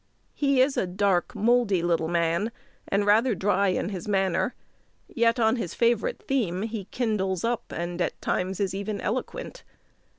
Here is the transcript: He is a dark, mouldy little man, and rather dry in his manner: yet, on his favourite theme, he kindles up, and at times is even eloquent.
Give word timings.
He 0.33 0.61
is 0.63 0.77
a 0.77 0.87
dark, 0.87 1.35
mouldy 1.35 1.83
little 1.83 2.07
man, 2.07 2.51
and 2.87 3.05
rather 3.05 3.35
dry 3.35 3.67
in 3.67 3.89
his 3.89 4.07
manner: 4.07 4.55
yet, 5.07 5.39
on 5.39 5.57
his 5.57 5.75
favourite 5.75 6.23
theme, 6.23 6.63
he 6.63 6.85
kindles 6.85 7.43
up, 7.43 7.65
and 7.71 8.01
at 8.01 8.19
times 8.19 8.59
is 8.59 8.73
even 8.73 8.99
eloquent. 8.99 9.61